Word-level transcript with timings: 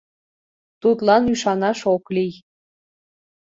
Тудлан 0.81 1.23
ӱшанаш 1.33 1.79
ок 1.95 2.05
лий. 2.15 2.33